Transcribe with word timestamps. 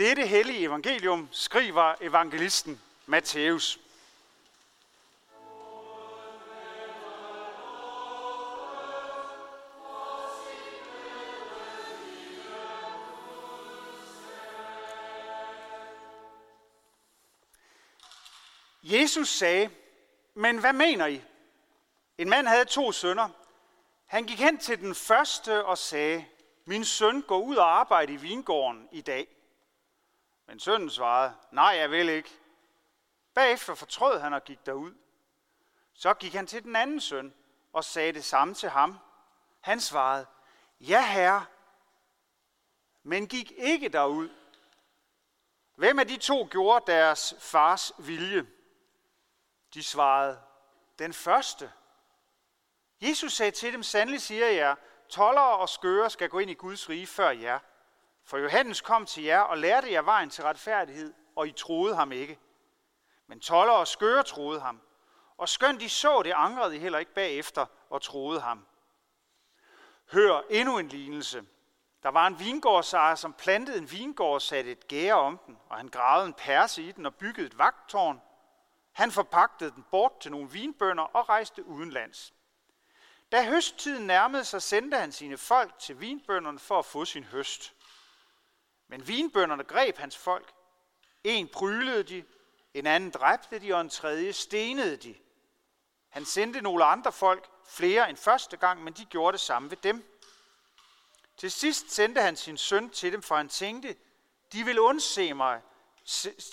Dette 0.00 0.26
hellige 0.26 0.64
evangelium 0.64 1.28
skriver 1.32 1.94
evangelisten 2.00 2.80
Matthæus. 3.06 3.80
Jesus 18.82 19.28
sagde, 19.28 19.70
men 20.34 20.58
hvad 20.58 20.72
mener 20.72 21.06
I? 21.06 21.22
En 22.18 22.30
mand 22.30 22.46
havde 22.46 22.64
to 22.64 22.92
sønner. 22.92 23.28
Han 24.06 24.24
gik 24.24 24.38
hen 24.38 24.58
til 24.58 24.80
den 24.80 24.94
første 24.94 25.64
og 25.64 25.78
sagde, 25.78 26.24
min 26.64 26.84
søn 26.84 27.22
går 27.22 27.38
ud 27.38 27.56
og 27.56 27.78
arbejder 27.80 28.12
i 28.12 28.16
vingården 28.16 28.88
i 28.92 29.00
dag. 29.00 29.39
Men 30.50 30.60
sønnen 30.60 30.90
svarede, 30.90 31.34
nej, 31.50 31.64
jeg 31.64 31.90
vil 31.90 32.08
ikke. 32.08 32.30
Bagefter 33.34 33.74
fortrød 33.74 34.20
han 34.20 34.34
og 34.34 34.44
gik 34.44 34.66
derud. 34.66 34.94
Så 35.94 36.14
gik 36.14 36.34
han 36.34 36.46
til 36.46 36.62
den 36.62 36.76
anden 36.76 37.00
søn 37.00 37.34
og 37.72 37.84
sagde 37.84 38.12
det 38.12 38.24
samme 38.24 38.54
til 38.54 38.68
ham. 38.68 38.98
Han 39.60 39.80
svarede, 39.80 40.26
ja 40.80 41.06
herre, 41.06 41.46
men 43.02 43.28
gik 43.28 43.52
ikke 43.56 43.88
derud. 43.88 44.28
Hvem 45.74 45.98
af 45.98 46.08
de 46.08 46.16
to 46.16 46.48
gjorde 46.50 46.92
deres 46.92 47.34
fars 47.38 47.92
vilje? 47.98 48.46
De 49.74 49.82
svarede, 49.82 50.40
den 50.98 51.12
første. 51.12 51.72
Jesus 53.00 53.32
sagde 53.32 53.52
til 53.52 53.72
dem, 53.72 53.82
sandelig 53.82 54.22
siger 54.22 54.46
jeg, 54.46 54.76
toller 55.08 55.40
og 55.40 55.68
skøre 55.68 56.10
skal 56.10 56.28
gå 56.28 56.38
ind 56.38 56.50
i 56.50 56.54
Guds 56.54 56.88
rige 56.88 57.06
før 57.06 57.30
jer. 57.30 57.58
For 58.30 58.38
Johannes 58.38 58.80
kom 58.80 59.06
til 59.06 59.22
jer 59.22 59.40
og 59.40 59.58
lærte 59.58 59.92
jer 59.92 60.02
vejen 60.02 60.30
til 60.30 60.44
retfærdighed, 60.44 61.14
og 61.36 61.48
I 61.48 61.52
troede 61.52 61.96
ham 61.96 62.12
ikke. 62.12 62.38
Men 63.26 63.40
toller 63.40 63.72
og 63.72 63.88
skøre 63.88 64.22
troede 64.22 64.60
ham. 64.60 64.80
Og 65.36 65.48
skønt 65.48 65.80
de 65.80 65.88
så 65.88 66.22
det, 66.22 66.32
angrede 66.36 66.76
I 66.76 66.78
heller 66.78 66.98
ikke 66.98 67.14
bagefter 67.14 67.66
og 67.90 68.02
troede 68.02 68.40
ham. 68.40 68.66
Hør 70.12 70.42
endnu 70.50 70.78
en 70.78 70.88
lignelse. 70.88 71.44
Der 72.02 72.08
var 72.08 72.26
en 72.26 72.38
vingårdsejer, 72.38 73.14
som 73.14 73.32
plantede 73.32 73.78
en 73.78 73.92
vingård 73.92 74.34
og 74.34 74.42
satte 74.42 74.72
et 74.72 74.88
gære 74.88 75.14
om 75.14 75.38
den, 75.46 75.58
og 75.68 75.76
han 75.76 75.88
gravede 75.88 76.26
en 76.26 76.34
perse 76.34 76.82
i 76.82 76.92
den 76.92 77.06
og 77.06 77.14
byggede 77.14 77.46
et 77.46 77.58
vagttårn. 77.58 78.22
Han 78.92 79.10
forpagtede 79.10 79.70
den 79.70 79.84
bort 79.90 80.20
til 80.20 80.30
nogle 80.30 80.50
vinbønder 80.50 81.04
og 81.04 81.28
rejste 81.28 81.66
udenlands. 81.66 82.34
Da 83.32 83.48
høsttiden 83.48 84.06
nærmede 84.06 84.44
sig, 84.44 84.62
sendte 84.62 84.96
han 84.96 85.12
sine 85.12 85.36
folk 85.36 85.78
til 85.78 86.00
vinbønderne 86.00 86.58
for 86.58 86.78
at 86.78 86.84
få 86.84 87.04
sin 87.04 87.24
høst. 87.24 87.74
Men 88.90 89.08
vinbønderne 89.08 89.64
greb 89.64 89.98
hans 89.98 90.16
folk. 90.16 90.52
En 91.24 91.48
prylede 91.48 92.02
de, 92.02 92.24
en 92.74 92.86
anden 92.86 93.10
dræbte 93.10 93.58
de, 93.58 93.74
og 93.74 93.80
en 93.80 93.88
tredje 93.88 94.32
stenede 94.32 94.96
de. 94.96 95.14
Han 96.08 96.24
sendte 96.24 96.60
nogle 96.60 96.84
andre 96.84 97.12
folk, 97.12 97.50
flere 97.66 98.10
end 98.10 98.16
første 98.16 98.56
gang, 98.56 98.84
men 98.84 98.92
de 98.92 99.04
gjorde 99.04 99.32
det 99.32 99.40
samme 99.40 99.70
ved 99.70 99.76
dem. 99.76 100.20
Til 101.36 101.50
sidst 101.50 101.90
sendte 101.90 102.20
han 102.20 102.36
sin 102.36 102.56
søn 102.56 102.90
til 102.90 103.12
dem, 103.12 103.22
for 103.22 103.36
han 103.36 103.48
tænkte, 103.48 103.96
de 104.52 104.64
vil 104.64 104.78
undse 104.78 105.34
mig, 105.34 105.62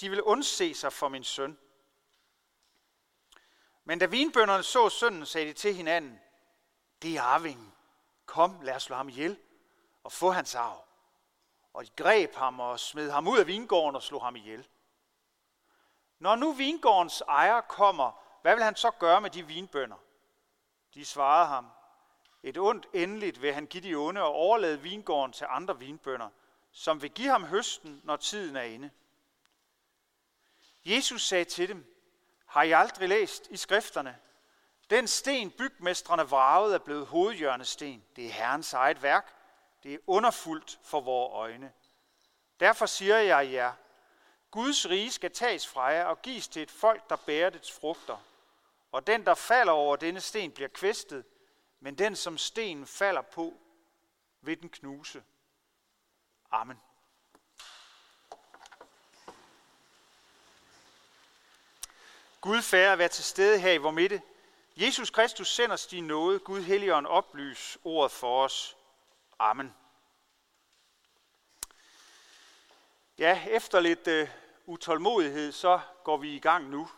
de 0.02 0.10
vil 0.10 0.22
undse 0.22 0.74
sig 0.74 0.94
for 0.94 1.08
min 1.08 1.24
søn. 1.24 1.58
Men 3.86 4.00
da 4.00 4.06
vinbønderne 4.06 4.64
så 4.64 4.90
sønnen, 4.90 5.26
sagde 5.26 5.48
de 5.48 5.54
til 5.54 5.74
hinanden, 5.76 6.20
det 7.02 7.16
er 7.16 7.22
arvingen. 7.22 7.74
Kom, 8.26 8.62
lad 8.62 8.76
os 8.76 8.84
slå 8.84 8.96
ham 8.96 9.10
ihjel 9.10 9.40
og 10.04 10.12
få 10.12 10.32
hans 10.32 10.56
arv. 10.56 10.87
Og 11.78 11.86
de 11.86 11.90
greb 11.96 12.36
ham 12.36 12.60
og 12.60 12.80
smed 12.80 13.12
ham 13.12 13.28
ud 13.28 13.40
af 13.40 13.48
vingården 13.48 13.96
og 13.96 14.04
slog 14.04 14.22
ham 14.22 14.36
ihjel. 14.36 14.68
Når 16.20 16.36
nu 16.36 16.54
vingårdens 16.54 17.22
ejer 17.22 17.62
kommer, 17.62 18.12
hvad 18.42 18.56
vil 18.56 18.64
han 18.64 18.76
så 18.76 18.92
gøre 18.92 19.22
med 19.22 19.30
de 19.30 19.48
vinbønder? 19.48 19.96
De 20.94 21.06
svarede 21.06 21.48
ham, 21.48 21.68
et 22.44 22.58
ondt 22.58 22.88
endeligt 22.94 23.42
vil 23.42 23.54
han 23.54 23.66
give 23.66 23.84
de 23.84 23.96
onde 23.96 24.22
og 24.22 24.34
overlade 24.34 24.82
vingården 24.82 25.34
til 25.34 25.48
andre 25.50 25.80
vinbønder, 25.80 26.30
som 26.72 27.02
vil 27.02 27.12
give 27.12 27.30
ham 27.30 27.46
høsten, 27.46 28.02
når 28.04 28.16
tiden 28.16 28.56
er 28.56 28.62
inde. 28.62 28.92
Jesus 30.86 31.28
sagde 31.28 31.46
til 31.46 31.70
dem, 31.70 31.98
har 32.46 32.64
I 32.64 32.72
aldrig 32.72 33.10
læst 33.10 33.48
i 33.50 33.58
skrifterne? 33.58 34.20
Den 34.90 35.08
sten, 35.08 35.52
bygmestrene 35.52 36.24
vragede, 36.24 36.76
er 36.76 36.80
blevet 36.80 37.08
hovedhjørnesten. 37.08 38.06
Det 38.16 38.26
er 38.26 38.32
Herrens 38.32 38.74
eget 38.74 39.04
værk. 39.04 39.37
Det 39.88 39.94
er 39.94 40.00
underfuldt 40.08 40.80
for 40.84 41.02
vores 41.02 41.32
øjne. 41.34 41.74
Derfor 42.60 42.86
siger 42.86 43.18
jeg 43.18 43.52
jer, 43.52 43.74
Guds 44.52 44.90
rige 44.90 45.12
skal 45.12 45.32
tages 45.32 45.68
fra 45.68 45.84
jer 45.84 46.06
og 46.06 46.22
gives 46.22 46.48
til 46.48 46.62
et 46.62 46.72
folk, 46.72 47.10
der 47.10 47.16
bærer 47.16 47.50
dets 47.50 47.72
frugter. 47.72 48.18
Og 48.92 49.08
den, 49.08 49.26
der 49.26 49.34
falder 49.34 49.74
over 49.74 49.96
denne 49.96 50.22
sten, 50.22 50.52
bliver 50.52 50.68
kvæstet, 50.68 51.26
men 51.80 51.98
den, 51.98 52.16
som 52.16 52.38
stenen 52.38 52.88
falder 52.88 53.22
på, 53.22 53.54
vil 54.42 54.62
den 54.62 54.70
knuse. 54.70 55.24
Amen. 56.52 56.80
Gud 62.42 62.62
færre 62.62 62.98
være 62.98 63.10
til 63.10 63.24
stede 63.24 63.60
her 63.60 63.72
i 63.72 63.78
vor 63.78 63.92
midte. 63.92 64.22
Jesus 64.76 65.10
Kristus 65.10 65.56
sender 65.56 65.74
os 65.74 65.88
din 65.88 66.08
nåde. 66.08 66.40
Gud 66.40 66.62
Helligånd 66.62 67.08
oplys 67.08 67.78
ordet 67.84 68.12
for 68.12 68.44
os. 68.44 68.77
Amen. 69.40 69.76
Ja, 73.18 73.48
efter 73.48 73.80
lidt 73.80 74.08
øh, 74.08 74.30
utålmodighed, 74.66 75.52
så 75.52 75.80
går 76.04 76.18
vi 76.18 76.36
i 76.36 76.40
gang 76.40 76.70
nu. 76.70 76.90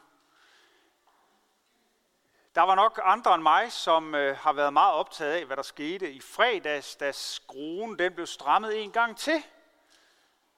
Der 2.55 2.61
var 2.61 2.75
nok 2.75 3.00
andre 3.03 3.35
end 3.35 3.44
mig, 3.44 3.72
som 3.72 4.16
øh, 4.16 4.38
har 4.38 4.53
været 4.53 4.73
meget 4.73 4.94
optaget 4.94 5.33
af, 5.33 5.45
hvad 5.45 5.57
der 5.57 5.63
skete 5.63 6.11
i 6.11 6.19
fredags, 6.22 6.95
da 6.95 7.11
skruen 7.11 8.00
den 8.00 8.13
blev 8.13 8.27
strammet 8.27 8.83
en 8.83 8.91
gang 8.91 9.17
til 9.17 9.44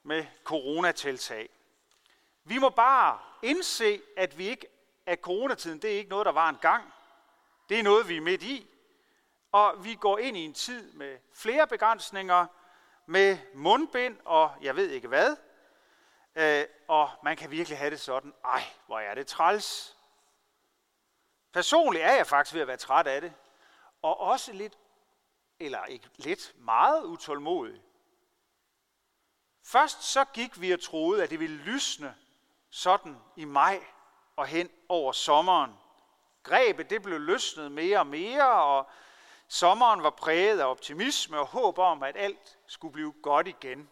med 0.04 0.26
coronatiltag. 0.44 1.50
Vi 2.44 2.58
må 2.58 2.70
bare 2.70 3.20
indse, 3.42 4.02
at 4.18 4.38
vi 4.38 4.48
ikke 4.48 4.68
at 5.06 5.20
coronatiden 5.20 5.82
det 5.82 5.94
er 5.94 5.98
ikke 5.98 6.10
noget, 6.10 6.26
der 6.26 6.32
var 6.32 6.50
en 6.50 6.58
gang. 6.62 6.94
Det 7.70 7.80
er 7.80 7.84
noget, 7.84 8.10
vi 8.10 8.18
er 8.18 8.22
midt 8.22 8.44
i. 8.44 8.71
Og 9.52 9.84
vi 9.84 9.96
går 9.96 10.18
ind 10.18 10.38
i 10.38 10.46
en 10.46 10.54
tid 10.54 10.94
med 10.94 11.18
flere 11.34 11.68
begrænsninger, 11.68 12.46
med 13.06 13.38
mundbind 13.54 14.18
og 14.26 14.52
jeg 14.62 14.76
ved 14.76 14.90
ikke 14.90 15.08
hvad. 15.08 15.36
Øh, 16.36 16.66
og 16.88 17.10
man 17.24 17.38
kan 17.38 17.52
virkelig 17.52 17.78
have 17.78 17.92
det 17.92 18.00
sådan, 18.00 18.34
ej, 18.46 18.64
hvor 18.86 19.00
er 19.00 19.16
det 19.16 19.28
træls. 19.28 19.98
Personligt 21.54 22.06
er 22.06 22.14
jeg 22.14 22.28
faktisk 22.28 22.54
ved 22.54 22.62
at 22.62 22.68
være 22.68 22.78
træt 22.78 23.08
af 23.08 23.22
det. 23.22 23.34
Og 24.02 24.20
også 24.20 24.54
lidt, 24.54 24.78
eller 25.60 25.86
ikke 25.86 26.10
lidt, 26.16 26.54
meget 26.58 27.04
utålmodig. 27.04 27.82
Først 29.64 30.04
så 30.04 30.26
gik 30.26 30.62
vi 30.62 30.72
og 30.72 30.82
troede, 30.82 31.24
at 31.24 31.30
det 31.30 31.40
ville 31.40 31.58
lysne 31.58 32.16
sådan 32.70 33.18
i 33.36 33.46
maj 33.46 33.84
og 34.36 34.48
hen 34.48 34.70
over 34.90 35.12
sommeren. 35.12 35.74
Grebet 36.44 36.90
det 36.90 37.02
blev 37.02 37.20
løsnet 37.20 37.72
mere 37.72 38.00
og 38.00 38.08
mere, 38.08 38.64
og 38.64 38.90
sommeren 39.52 40.04
var 40.04 40.10
præget 40.10 40.60
af 40.60 40.66
optimisme 40.66 41.40
og 41.40 41.48
håb 41.48 41.78
om, 41.78 42.04
at 42.04 42.18
alt 42.18 42.60
skulle 42.68 42.94
blive 42.94 43.14
godt 43.24 43.48
igen. 43.48 43.90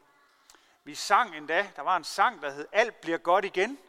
Vi 0.84 0.96
sang 0.96 1.36
endda, 1.36 1.72
der 1.76 1.82
var 1.82 1.98
en 1.98 2.04
sang, 2.04 2.42
der 2.42 2.52
hed 2.52 2.68
Alt 2.72 3.02
bliver 3.02 3.18
godt 3.18 3.46
igen. 3.46 3.80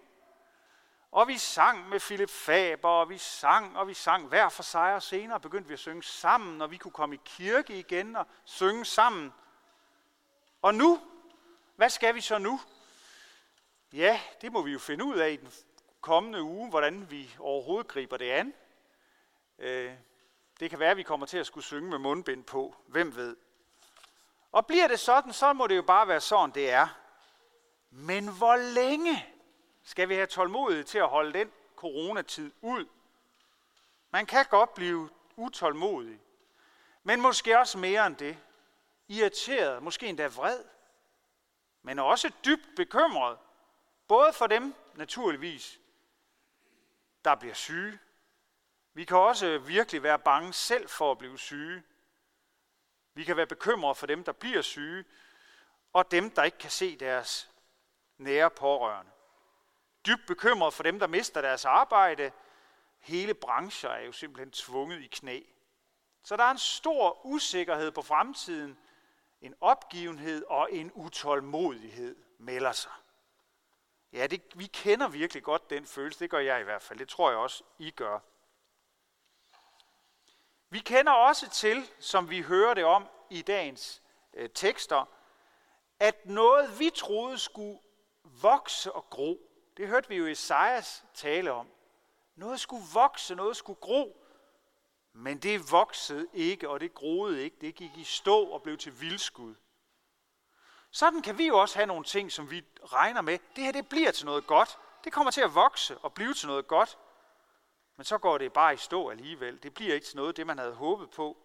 Og 1.11 1.29
vi 1.29 1.39
sang 1.39 1.89
med 1.89 2.01
Philip 2.01 2.31
Faber, 2.31 2.89
og 2.89 3.09
vi 3.09 3.19
sang, 3.19 3.79
og 3.79 3.89
vi 3.89 3.95
sang 3.95 4.27
hver 4.27 4.49
for 4.49 4.63
sig, 4.63 4.95
og 4.95 5.03
senere 5.03 5.41
begyndte 5.41 5.69
vi 5.69 5.73
at 5.73 5.79
synge 5.79 6.03
sammen, 6.03 6.63
og 6.63 6.71
vi 6.71 6.77
kunne 6.77 6.93
komme 6.93 7.15
i 7.15 7.21
kirke 7.25 7.79
igen 7.79 8.17
og 8.17 8.27
synge 8.45 8.85
sammen. 8.85 9.33
Og 10.63 10.75
nu, 10.75 11.01
hvad 11.77 11.91
skal 11.91 12.15
vi 12.15 12.21
så 12.21 12.39
nu? 12.39 12.61
Ja, 13.93 14.21
det 14.41 14.53
må 14.53 14.63
vi 14.63 14.73
jo 14.73 14.79
finde 14.79 15.05
ud 15.05 15.17
af 15.17 15.31
i 15.31 15.37
den 15.37 15.53
kommende 16.01 16.43
uge, 16.43 16.71
hvordan 16.71 17.11
vi 17.11 17.35
overhovedet 17.39 17.89
griber 17.89 18.17
det 18.17 18.31
an. 18.31 18.55
Øh, 19.59 19.95
det 20.61 20.71
kan 20.71 20.79
være, 20.79 20.91
at 20.91 20.97
vi 20.97 21.03
kommer 21.03 21.27
til 21.27 21.39
at 21.39 21.47
skulle 21.47 21.65
synge 21.65 21.91
med 21.91 21.99
mundbind 21.99 22.45
på. 22.45 22.77
Hvem 22.87 23.17
ved? 23.17 23.37
Og 24.53 24.67
bliver 24.67 24.89
det 24.89 25.01
sådan, 25.01 25.33
så 25.33 25.53
må 25.53 25.67
det 25.67 25.77
jo 25.77 25.83
bare 25.83 26.09
være 26.09 26.21
sådan, 26.21 26.51
det 26.51 26.71
er. 26.71 26.89
Men 27.91 28.29
hvor 28.29 28.57
længe 28.57 29.27
skal 29.83 30.09
vi 30.09 30.15
have 30.15 30.27
tålmodighed 30.27 30.85
til 30.85 30.99
at 30.99 31.09
holde 31.09 31.39
den 31.39 31.53
coronatid 31.77 32.53
ud? 32.61 32.87
Man 34.11 34.27
kan 34.27 34.45
godt 34.51 34.75
blive 34.75 35.11
utålmodig, 35.37 36.21
men 37.03 37.21
måske 37.21 37.59
også 37.59 37.79
mere 37.79 38.07
end 38.07 38.17
det. 38.17 38.39
Irriteret, 39.09 39.83
måske 39.83 40.07
endda 40.07 40.27
vred, 40.27 40.65
men 41.83 41.99
også 41.99 42.33
dybt 42.45 42.69
bekymret. 42.77 43.39
Både 44.09 44.33
for 44.33 44.47
dem, 44.47 44.75
naturligvis, 44.95 45.81
der 47.25 47.35
bliver 47.35 47.55
syge. 47.55 47.99
Vi 48.95 49.05
kan 49.05 49.17
også 49.17 49.59
virkelig 49.59 50.03
være 50.03 50.19
bange 50.19 50.53
selv 50.53 50.89
for 50.89 51.13
at 51.13 51.19
blive 51.19 51.39
syge. 51.39 51.83
Vi 53.15 53.25
kan 53.25 53.37
være 53.37 53.47
bekymrede 53.47 53.95
for 53.95 54.07
dem, 54.07 54.25
der 54.25 54.33
bliver 54.33 54.63
syge, 54.63 55.05
og 55.93 56.11
dem, 56.11 56.31
der 56.31 56.43
ikke 56.43 56.59
kan 56.59 56.71
se 56.71 56.97
deres 56.97 57.51
nære 58.19 58.51
pårørende. 58.51 59.13
Dybt 60.07 60.27
bekymrede 60.27 60.73
for 60.73 60.83
dem, 60.83 60.99
der 60.99 61.07
mister 61.07 61.41
deres 61.41 61.65
arbejde. 61.65 62.33
Hele 62.99 63.35
brancher 63.35 63.91
er 63.91 64.05
jo 64.05 64.13
simpelthen 64.13 64.51
tvunget 64.51 65.03
i 65.03 65.07
knæ. 65.07 65.41
Så 66.23 66.37
der 66.37 66.45
er 66.45 66.51
en 66.51 66.59
stor 66.59 67.27
usikkerhed 67.27 67.91
på 67.91 68.03
fremtiden, 68.03 68.79
en 69.41 69.55
opgivenhed 69.61 70.45
og 70.49 70.73
en 70.73 70.93
utålmodighed 70.95 72.17
melder 72.39 72.73
sig. 72.73 72.93
Ja, 74.13 74.27
det, 74.27 74.43
vi 74.55 74.67
kender 74.67 75.09
virkelig 75.09 75.43
godt 75.43 75.71
den 75.71 75.87
følelse, 75.87 76.21
det 76.21 76.31
gør 76.31 76.39
jeg 76.39 76.61
i 76.61 76.65
hvert 76.65 76.83
fald, 76.83 76.99
det 76.99 77.09
tror 77.09 77.31
jeg 77.31 77.39
også, 77.39 77.65
I 77.79 77.91
gør. 77.91 78.19
Vi 80.71 80.79
kender 80.79 81.13
også 81.13 81.51
til, 81.51 81.91
som 81.99 82.31
vi 82.31 82.41
hører 82.41 82.75
det 82.75 82.85
om 82.85 83.07
i 83.31 83.43
dagens 83.43 84.03
øh, 84.35 84.51
tekster, 84.55 85.05
at 86.01 86.27
noget 86.27 86.79
vi 86.79 86.91
troede 86.95 87.39
skulle 87.39 87.79
vokse 88.25 88.93
og 88.93 89.11
gro, 89.11 89.51
det 89.77 89.89
hørte 89.89 90.09
vi 90.09 90.17
jo 90.17 90.27
Esajas 90.27 91.05
tale 91.15 91.53
om. 91.53 91.69
Noget 92.37 92.61
skulle 92.61 92.85
vokse, 92.95 93.35
noget 93.35 93.57
skulle 93.57 93.81
gro, 93.81 94.27
men 95.13 95.39
det 95.39 95.73
voksede 95.73 96.27
ikke, 96.33 96.69
og 96.69 96.81
det 96.81 96.95
groede 96.95 97.45
ikke. 97.45 97.57
Det 97.61 97.75
gik 97.75 97.97
i 97.97 98.05
stå 98.05 98.45
og 98.45 98.63
blev 98.63 98.79
til 98.79 99.01
vildskud. 99.01 99.55
Sådan 100.91 101.23
kan 101.23 101.39
vi 101.39 101.47
jo 101.47 101.59
også 101.59 101.75
have 101.75 101.87
nogle 101.87 102.05
ting, 102.05 102.33
som 102.33 102.51
vi 102.51 102.65
regner 102.85 103.21
med. 103.21 103.39
Det 103.57 103.65
her, 103.65 103.73
det 103.73 103.89
bliver 103.89 104.11
til 104.11 104.27
noget 104.27 104.47
godt. 104.47 104.79
Det 105.05 105.13
kommer 105.13 105.31
til 105.31 105.41
at 105.41 105.55
vokse 105.55 105.99
og 105.99 106.15
blive 106.15 106.35
til 106.35 106.49
noget 106.49 106.67
godt. 106.67 106.99
Men 108.01 108.05
så 108.05 108.19
går 108.19 108.39
det 108.39 108.53
bare 108.53 108.75
i 108.75 108.77
stå 108.77 109.11
alligevel. 109.11 109.63
Det 109.63 109.75
bliver 109.75 109.95
ikke 109.95 110.07
til 110.07 110.17
noget, 110.17 110.37
det 110.37 110.47
man 110.47 110.59
havde 110.59 110.75
håbet 110.75 111.11
på. 111.11 111.37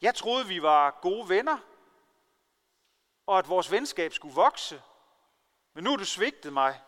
Jeg 0.00 0.14
troede, 0.14 0.46
vi 0.46 0.62
var 0.62 0.98
gode 1.02 1.28
venner, 1.28 1.58
og 3.26 3.38
at 3.38 3.48
vores 3.48 3.70
venskab 3.70 4.12
skulle 4.12 4.34
vokse. 4.34 4.82
Men 5.74 5.84
nu 5.84 5.92
er 5.92 5.96
du 5.96 6.04
svigtet 6.04 6.52
mig. 6.52 6.82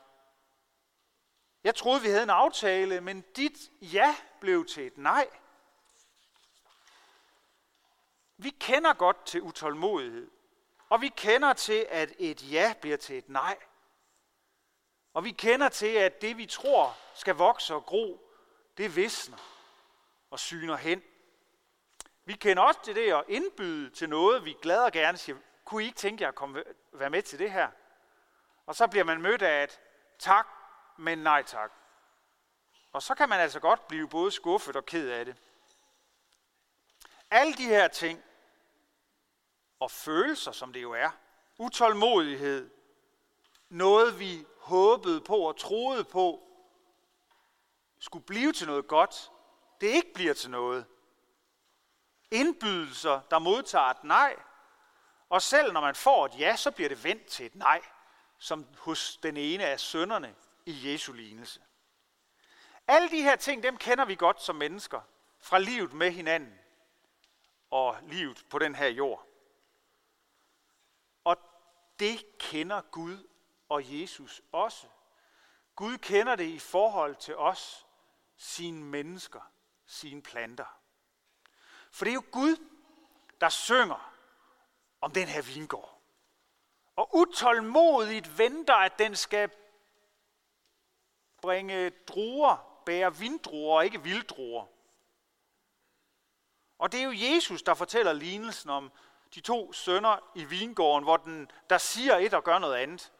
Jeg 1.64 1.74
troede, 1.74 2.02
vi 2.02 2.08
havde 2.08 2.22
en 2.22 2.30
aftale, 2.30 3.00
men 3.00 3.20
dit 3.36 3.70
ja 3.80 4.16
blev 4.40 4.66
til 4.66 4.86
et 4.86 4.98
nej. 4.98 5.28
Vi 8.36 8.50
kender 8.50 8.94
godt 8.94 9.26
til 9.26 9.42
utålmodighed, 9.42 10.30
og 10.88 11.00
vi 11.00 11.08
kender 11.08 11.52
til, 11.52 11.86
at 11.90 12.12
et 12.18 12.50
ja 12.50 12.74
bliver 12.80 12.96
til 12.96 13.18
et 13.18 13.28
nej. 13.28 13.58
Og 15.18 15.24
vi 15.24 15.30
kender 15.30 15.68
til, 15.68 15.86
at 15.86 16.22
det 16.22 16.36
vi 16.36 16.46
tror 16.46 16.96
skal 17.14 17.34
vokse 17.34 17.74
og 17.74 17.86
gro, 17.86 18.30
det 18.76 18.96
visner 18.96 19.38
og 20.30 20.38
syner 20.38 20.76
hen. 20.76 21.02
Vi 22.24 22.32
kender 22.32 22.62
også 22.62 22.80
til 22.82 22.94
det 22.94 23.12
at 23.12 23.24
indbyde 23.28 23.90
til 23.90 24.08
noget, 24.08 24.44
vi 24.44 24.56
glad 24.62 24.84
og 24.84 24.92
gerne 24.92 25.18
siger, 25.18 25.38
kunne 25.64 25.82
I 25.82 25.86
ikke 25.86 25.98
tænke 25.98 26.22
jer 26.22 26.28
at 26.28 26.34
komme, 26.34 26.64
være 26.92 27.10
med 27.10 27.22
til 27.22 27.38
det 27.38 27.52
her? 27.52 27.68
Og 28.66 28.74
så 28.74 28.86
bliver 28.86 29.04
man 29.04 29.22
mødt 29.22 29.42
af 29.42 29.64
et 29.64 29.80
tak, 30.18 30.46
men 30.96 31.18
nej 31.18 31.42
tak. 31.42 31.72
Og 32.92 33.02
så 33.02 33.14
kan 33.14 33.28
man 33.28 33.40
altså 33.40 33.60
godt 33.60 33.88
blive 33.88 34.08
både 34.08 34.30
skuffet 34.30 34.76
og 34.76 34.86
ked 34.86 35.10
af 35.10 35.24
det. 35.24 35.36
Alle 37.30 37.54
de 37.54 37.66
her 37.66 37.88
ting, 37.88 38.24
og 39.80 39.90
følelser, 39.90 40.52
som 40.52 40.72
det 40.72 40.82
jo 40.82 40.92
er, 40.92 41.10
utålmodighed, 41.58 42.70
noget 43.68 44.18
vi 44.18 44.46
håbede 44.68 45.20
på 45.20 45.36
og 45.36 45.56
troede 45.56 46.04
på, 46.04 46.42
skulle 47.98 48.24
blive 48.24 48.52
til 48.52 48.66
noget 48.66 48.88
godt, 48.88 49.30
det 49.80 49.86
ikke 49.86 50.14
bliver 50.14 50.34
til 50.34 50.50
noget. 50.50 50.86
Indbydelser, 52.30 53.20
der 53.30 53.38
modtager 53.38 53.84
et 53.84 54.04
nej, 54.04 54.36
og 55.28 55.42
selv 55.42 55.72
når 55.72 55.80
man 55.80 55.94
får 55.94 56.26
et 56.26 56.38
ja, 56.38 56.56
så 56.56 56.70
bliver 56.70 56.88
det 56.88 57.04
vendt 57.04 57.26
til 57.26 57.46
et 57.46 57.54
nej, 57.54 57.82
som 58.38 58.66
hos 58.78 59.16
den 59.16 59.36
ene 59.36 59.64
af 59.64 59.80
sønderne 59.80 60.34
i 60.66 60.92
Jesu 60.92 61.12
lignelse. 61.12 61.60
Alle 62.88 63.10
de 63.10 63.22
her 63.22 63.36
ting, 63.36 63.62
dem 63.62 63.76
kender 63.76 64.04
vi 64.04 64.14
godt 64.14 64.42
som 64.42 64.56
mennesker 64.56 65.00
fra 65.40 65.58
livet 65.58 65.92
med 65.92 66.10
hinanden 66.10 66.58
og 67.70 67.96
livet 68.02 68.44
på 68.50 68.58
den 68.58 68.74
her 68.74 68.86
jord. 68.86 69.26
Og 71.24 71.36
det 71.98 72.38
kender 72.38 72.80
Gud 72.80 73.26
og 73.68 74.00
Jesus 74.00 74.42
også. 74.52 74.86
Gud 75.76 75.98
kender 75.98 76.36
det 76.36 76.44
i 76.44 76.58
forhold 76.58 77.16
til 77.16 77.36
os, 77.36 77.86
sine 78.36 78.84
mennesker, 78.84 79.40
sine 79.86 80.22
planter. 80.22 80.78
For 81.90 82.04
det 82.04 82.10
er 82.10 82.14
jo 82.14 82.24
Gud, 82.32 82.56
der 83.40 83.48
synger 83.48 84.14
om 85.00 85.12
den 85.12 85.28
her 85.28 85.42
vingård. 85.42 86.00
Og 86.96 87.16
utålmodigt 87.16 88.38
venter, 88.38 88.74
at 88.74 88.98
den 88.98 89.16
skal 89.16 89.50
bringe 91.42 91.90
druer, 91.90 92.82
bære 92.86 93.16
vindruer 93.16 93.76
og 93.76 93.84
ikke 93.84 94.02
vilddruer. 94.02 94.66
Og 96.78 96.92
det 96.92 97.00
er 97.00 97.04
jo 97.04 97.34
Jesus, 97.34 97.62
der 97.62 97.74
fortæller 97.74 98.12
lignelsen 98.12 98.70
om 98.70 98.92
de 99.34 99.40
to 99.40 99.72
sønner 99.72 100.30
i 100.34 100.44
vingården, 100.44 101.04
hvor 101.04 101.16
den, 101.16 101.50
der 101.70 101.78
siger 101.78 102.16
et 102.16 102.34
og 102.34 102.44
gør 102.44 102.58
noget 102.58 102.76
andet. 102.76 103.12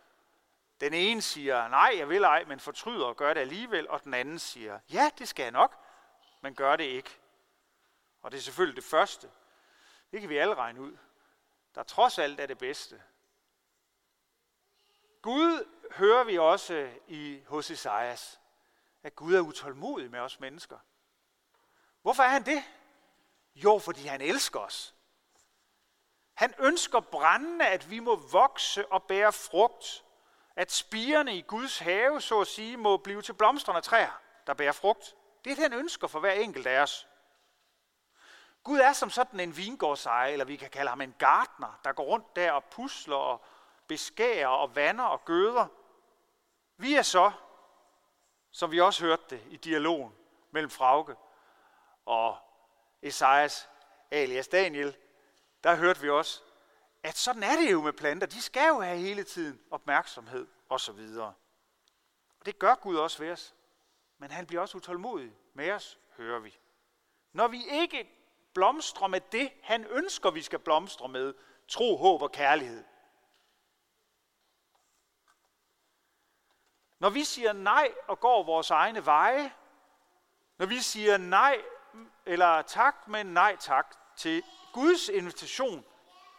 Den 0.81 0.95
ene 0.95 1.23
siger, 1.23 1.69
nej, 1.69 1.95
jeg 1.97 2.09
vil 2.09 2.23
ej, 2.23 2.45
men 2.45 2.61
fortryder 2.61 3.07
og 3.07 3.17
gør 3.17 3.35
det 3.35 3.41
alligevel, 3.41 3.89
og 3.89 4.05
den 4.05 4.15
anden 4.15 4.39
siger, 4.39 4.81
ja, 4.93 5.11
det 5.19 5.29
skal 5.29 5.43
jeg 5.43 5.53
nok, 5.53 5.85
men 6.41 6.55
gør 6.55 6.77
det 6.77 6.85
ikke. 6.85 7.11
Og 8.21 8.31
det 8.31 8.39
er 8.39 8.43
selvfølgelig 8.43 8.77
det 8.77 8.91
første. 8.91 9.31
Det 10.11 10.21
kan 10.21 10.29
vi 10.31 10.37
alle 10.37 10.55
regne 10.55 10.81
ud. 10.81 10.97
Der 11.75 11.83
trods 11.83 12.19
alt 12.19 12.41
er 12.41 12.47
det 12.47 12.59
bedste. 12.59 13.03
Gud 15.23 15.69
hører 15.91 16.25
vi 16.25 16.39
også 16.39 16.91
i 17.09 17.43
hos 17.47 17.71
Esajas, 17.71 18.41
at 19.03 19.17
Gud 19.17 19.35
er 19.35 19.41
utålmodig 19.41 20.11
med 20.11 20.21
os 20.21 20.41
mennesker. 20.41 20.79
Hvorfor 22.03 22.23
er 22.23 22.29
han 22.29 22.47
det? 22.47 22.65
Jo, 23.55 23.79
fordi 23.79 24.07
han 24.07 24.21
elsker 24.21 24.61
os. 24.61 24.95
Han 26.35 26.55
ønsker 26.59 27.01
brændende, 27.01 27.67
at 27.67 27.91
vi 27.91 27.99
må 27.99 28.17
vokse 28.17 28.93
og 28.93 29.03
bære 29.03 29.33
frugt. 29.33 30.05
At 30.59 30.73
spirene 30.73 31.37
i 31.37 31.41
Guds 31.41 31.79
have, 31.79 32.21
så 32.21 32.41
at 32.41 32.47
sige, 32.47 32.77
må 32.77 32.97
blive 32.97 33.23
til 33.23 33.33
blomstrende 33.33 33.81
træer, 33.81 34.21
der 34.47 34.55
bærer 34.55 34.73
frugt. 34.73 35.15
Det 35.45 35.51
er 35.51 35.55
det, 35.55 35.63
han 35.63 35.73
ønsker 35.73 36.07
for 36.07 36.21
hver 36.21 36.33
enkelt 36.33 36.67
af 36.67 36.83
os. 36.83 37.09
Gud 38.63 38.79
er 38.79 38.93
som 38.93 39.11
sådan 39.11 39.41
en 39.41 39.57
vingårdsejer, 39.57 40.33
eller 40.33 40.45
vi 40.45 40.57
kan 40.57 40.71
kalde 40.71 40.89
ham 40.89 41.01
en 41.01 41.15
gartner, 41.19 41.81
der 41.85 41.93
går 41.93 42.05
rundt 42.05 42.37
der 42.37 42.53
og 42.53 42.65
pusler 42.65 43.17
og 43.17 43.45
beskærer 43.87 44.49
og 44.49 44.77
vander 44.77 45.05
og 45.05 45.25
gøder. 45.25 45.67
Vi 46.77 46.95
er 46.95 47.03
så, 47.03 47.33
som 48.51 48.71
vi 48.71 48.81
også 48.81 49.05
hørte 49.05 49.23
det 49.31 49.43
i 49.51 49.57
dialogen 49.57 50.15
mellem 50.51 50.71
Frauke 50.71 51.17
og 52.07 52.37
Esajas 53.03 53.69
alias 54.11 54.49
Daniel, 54.49 54.97
der 55.65 55.75
hørte 55.75 56.01
vi 56.01 56.11
også, 56.11 56.43
at 57.03 57.17
sådan 57.17 57.43
er 57.43 57.57
det 57.57 57.73
jo 57.73 57.83
med 57.83 57.93
planter. 57.93 58.27
De 58.27 58.43
skal 58.43 58.69
jo 58.69 58.81
have 58.81 58.99
hele 58.99 59.25
tiden 59.25 59.61
opmærksomhed 59.71 60.47
og 60.69 60.81
så 60.81 60.93
videre. 60.93 61.35
Og 62.41 62.47
det 62.47 62.59
gør 62.59 62.75
Gud 62.75 62.97
også 62.97 63.19
ved 63.19 63.33
os. 63.33 63.55
Men 64.19 64.31
han 64.31 64.47
bliver 64.47 64.61
også 64.61 64.77
utålmodig 64.77 65.33
med 65.55 65.73
os, 65.73 65.99
hører 66.17 66.39
vi. 66.39 66.59
Når 67.33 67.49
vi 67.49 67.65
ikke 67.71 68.11
blomstrer 68.55 69.07
med 69.07 69.21
det, 69.21 69.53
han 69.63 69.87
ønsker, 69.87 70.31
vi 70.31 70.43
skal 70.43 70.59
blomstre 70.59 71.09
med, 71.09 71.35
tro, 71.69 71.97
håb 71.97 72.23
og 72.23 72.33
kærlighed, 72.33 72.85
Når 76.99 77.11
vi 77.11 77.25
siger 77.25 77.53
nej 77.53 77.95
og 78.09 78.21
går 78.21 78.43
vores 78.43 78.71
egne 78.71 79.07
veje, 79.07 79.53
når 80.59 80.67
vi 80.67 80.79
siger 80.79 81.17
nej 81.17 81.63
eller 82.27 82.63
tak, 82.63 83.09
men 83.09 83.27
nej 83.27 83.57
tak 83.57 83.97
til 84.17 84.43
Guds 84.73 85.09
invitation 85.09 85.85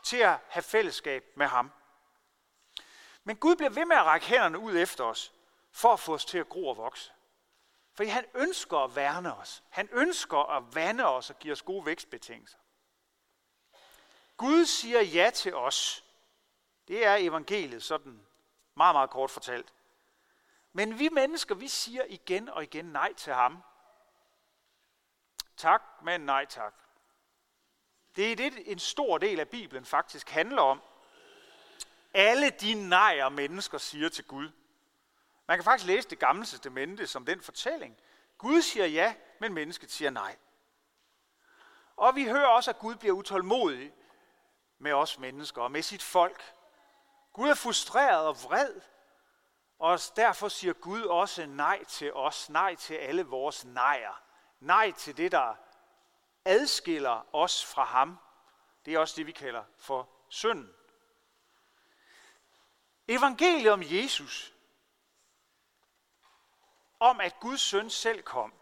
til 0.03 0.17
at 0.17 0.39
have 0.49 0.63
fællesskab 0.63 1.23
med 1.35 1.47
ham. 1.47 1.71
Men 3.29 3.37
Gud 3.37 3.55
bliver 3.55 3.69
ved 3.69 3.85
med 3.85 3.95
at 3.95 4.05
række 4.05 4.27
hænderne 4.27 4.59
ud 4.59 4.77
efter 4.77 5.03
os, 5.03 5.33
for 5.71 5.93
at 5.93 5.99
få 5.99 6.13
os 6.13 6.25
til 6.25 6.37
at 6.37 6.49
gro 6.49 6.67
og 6.67 6.77
vokse. 6.77 7.11
For 7.93 8.03
han 8.11 8.25
ønsker 8.33 8.77
at 8.77 8.95
værne 8.95 9.35
os. 9.35 9.63
Han 9.69 9.89
ønsker 9.91 10.37
at 10.37 10.75
vande 10.75 11.05
os 11.05 11.29
og 11.29 11.39
give 11.39 11.53
os 11.53 11.61
gode 11.61 11.85
vækstbetingelser. 11.85 12.57
Gud 14.37 14.65
siger 14.65 15.01
ja 15.01 15.31
til 15.33 15.55
os. 15.55 16.05
Det 16.87 17.05
er 17.05 17.15
evangeliet 17.15 17.83
sådan 17.83 18.25
meget, 18.75 18.95
meget 18.95 19.09
kort 19.09 19.31
fortalt. 19.31 19.73
Men 20.73 20.99
vi 20.99 21.09
mennesker, 21.09 21.55
vi 21.55 21.67
siger 21.67 22.03
igen 22.07 22.49
og 22.49 22.63
igen 22.63 22.85
nej 22.85 23.13
til 23.13 23.33
ham. 23.33 23.63
Tak, 25.57 25.83
men 26.01 26.21
nej 26.21 26.45
tak. 26.45 26.73
Det 28.15 28.31
er 28.31 28.35
det, 28.35 28.71
en 28.71 28.79
stor 28.79 29.17
del 29.17 29.39
af 29.39 29.49
Bibelen 29.49 29.85
faktisk 29.85 30.29
handler 30.29 30.61
om. 30.61 30.81
Alle 32.13 32.49
de 32.49 32.73
nejer, 32.73 33.29
mennesker 33.29 33.77
siger 33.77 34.09
til 34.09 34.25
Gud. 34.25 34.51
Man 35.47 35.57
kan 35.57 35.63
faktisk 35.63 35.87
læse 35.87 36.09
det 36.09 36.19
gamle 36.19 36.45
testamente 36.45 37.07
som 37.07 37.25
den 37.25 37.41
fortælling. 37.41 37.97
Gud 38.37 38.61
siger 38.61 38.85
ja, 38.85 39.15
men 39.39 39.53
mennesket 39.53 39.91
siger 39.91 40.09
nej. 40.09 40.35
Og 41.95 42.15
vi 42.15 42.23
hører 42.23 42.47
også, 42.47 42.71
at 42.71 42.79
Gud 42.79 42.95
bliver 42.95 43.15
utålmodig 43.15 43.93
med 44.77 44.93
os 44.93 45.19
mennesker 45.19 45.61
og 45.61 45.71
med 45.71 45.81
sit 45.81 46.03
folk. 46.03 46.53
Gud 47.33 47.49
er 47.49 47.53
frustreret 47.53 48.27
og 48.27 48.37
vred, 48.43 48.81
og 49.79 49.99
derfor 50.15 50.47
siger 50.47 50.73
Gud 50.73 51.01
også 51.01 51.45
nej 51.45 51.83
til 51.83 52.13
os, 52.13 52.49
nej 52.49 52.75
til 52.75 52.93
alle 52.93 53.23
vores 53.23 53.65
nejer. 53.65 54.21
Nej 54.59 54.91
til 54.91 55.17
det, 55.17 55.31
der 55.31 55.55
adskiller 56.45 57.35
os 57.35 57.65
fra 57.65 57.83
ham. 57.83 58.19
Det 58.85 58.93
er 58.93 58.99
også 58.99 59.13
det, 59.17 59.27
vi 59.27 59.31
kalder 59.31 59.63
for 59.77 60.09
synden. 60.29 60.73
Evangeliet 63.09 63.71
om 63.71 63.81
Jesus, 63.83 64.53
om 66.99 67.21
at 67.21 67.39
Guds 67.39 67.61
søn 67.61 67.89
selv 67.89 68.23
kom, 68.23 68.53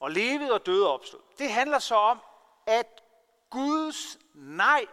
og 0.00 0.10
levede 0.10 0.52
og 0.52 0.66
døde 0.66 0.86
og 0.86 0.92
opstod, 0.92 1.20
det 1.38 1.52
handler 1.52 1.78
så 1.78 1.94
om, 1.94 2.20
at 2.66 3.02
Guds 3.50 4.18
nej 4.34 4.86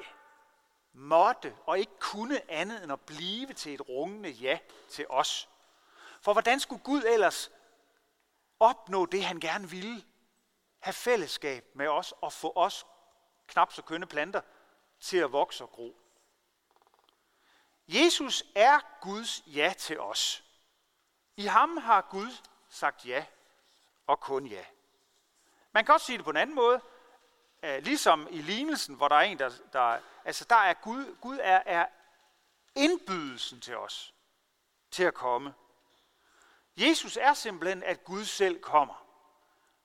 måtte 0.93 1.55
og 1.65 1.79
ikke 1.79 1.99
kunne 1.99 2.51
andet 2.51 2.83
end 2.83 2.91
at 2.91 3.01
blive 3.01 3.53
til 3.53 3.73
et 3.73 3.89
rungende 3.89 4.29
ja 4.29 4.59
til 4.89 5.05
os. 5.09 5.49
For 6.21 6.33
hvordan 6.33 6.59
skulle 6.59 6.83
Gud 6.83 7.03
ellers 7.03 7.51
opnå 8.59 9.05
det, 9.05 9.23
han 9.23 9.39
gerne 9.39 9.69
ville? 9.69 10.03
Have 10.79 10.93
fællesskab 10.93 11.65
med 11.75 11.87
os 11.87 12.13
og 12.21 12.33
få 12.33 12.53
os 12.55 12.85
knap 13.47 13.73
så 13.73 13.81
kønne 13.81 14.05
planter 14.05 14.41
til 14.99 15.17
at 15.17 15.31
vokse 15.31 15.63
og 15.63 15.71
gro. 15.71 16.02
Jesus 17.87 18.43
er 18.55 18.79
Guds 19.01 19.43
ja 19.47 19.73
til 19.77 19.99
os. 19.99 20.43
I 21.37 21.45
ham 21.45 21.77
har 21.77 22.01
Gud 22.01 22.31
sagt 22.69 23.05
ja 23.05 23.25
og 24.07 24.19
kun 24.19 24.47
ja. 24.47 24.65
Man 25.71 25.85
kan 25.85 25.93
også 25.93 26.05
sige 26.05 26.17
det 26.17 26.23
på 26.23 26.29
en 26.31 26.37
anden 26.37 26.55
måde. 26.55 26.81
Øh, 27.63 27.83
ligesom 27.83 28.27
i 28.31 28.41
lignelsen, 28.41 28.95
hvor 28.95 29.07
der 29.07 29.15
er 29.15 29.21
en, 29.21 29.39
der, 29.39 29.51
der 29.73 29.99
altså 30.25 30.45
der 30.49 30.55
er 30.55 30.73
Gud, 30.73 31.15
Gud 31.21 31.37
er, 31.41 31.63
er 31.65 31.85
indbydelsen 32.75 33.61
til 33.61 33.77
os 33.77 34.13
til 34.91 35.03
at 35.03 35.13
komme. 35.13 35.53
Jesus 36.77 37.17
er 37.17 37.33
simpelthen, 37.33 37.83
at 37.83 38.03
Gud 38.03 38.25
selv 38.25 38.61
kommer. 38.61 39.05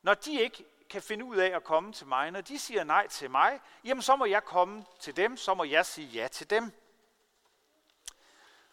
Når 0.02 0.14
de 0.14 0.40
ikke 0.40 0.64
kan 0.90 1.02
finde 1.02 1.24
ud 1.24 1.36
af 1.36 1.56
at 1.56 1.64
komme 1.64 1.92
til 1.92 2.06
mig, 2.06 2.30
når 2.30 2.40
de 2.40 2.58
siger 2.58 2.84
nej 2.84 3.08
til 3.08 3.30
mig, 3.30 3.60
jamen 3.84 4.02
så 4.02 4.16
må 4.16 4.24
jeg 4.24 4.44
komme 4.44 4.84
til 5.00 5.16
dem, 5.16 5.36
så 5.36 5.54
må 5.54 5.64
jeg 5.64 5.86
sige 5.86 6.08
ja 6.08 6.28
til 6.28 6.50
dem. 6.50 6.72